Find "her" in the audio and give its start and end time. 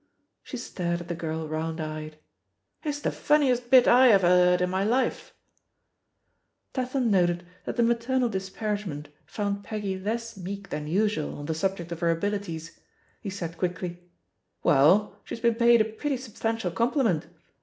11.99-12.09